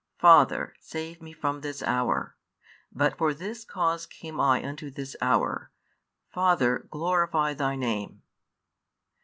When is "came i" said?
4.07-4.63